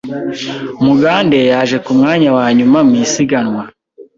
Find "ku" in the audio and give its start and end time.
1.85-1.91